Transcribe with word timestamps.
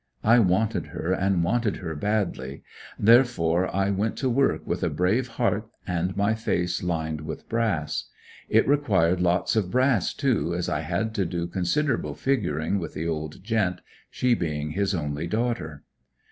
I 0.23 0.39
wanted 0.39 0.87
her, 0.87 1.11
and 1.13 1.43
wanted 1.43 1.75
her 1.77 1.93
badly, 1.95 2.63
therefore 2.97 3.67
I 3.71 3.91
went 3.91 4.17
to 4.17 4.31
work 4.31 4.65
with 4.65 4.81
a 4.81 4.89
brave 4.89 5.27
heart 5.27 5.69
and 5.85 6.17
my 6.17 6.33
face 6.33 6.81
lined 6.81 7.21
with 7.21 7.47
brass. 7.47 8.05
It 8.49 8.67
required 8.67 9.21
lots 9.21 9.55
of 9.55 9.69
brass 9.69 10.15
too, 10.15 10.55
as 10.55 10.67
I 10.67 10.79
had 10.81 11.13
to 11.13 11.25
do 11.27 11.45
considerable 11.45 12.15
figuring 12.15 12.79
with 12.79 12.95
the 12.95 13.07
old 13.07 13.43
gent, 13.43 13.81
she 14.09 14.33
being 14.33 14.71
his 14.71 14.95
only 14.95 15.27
daughter. 15.27 15.83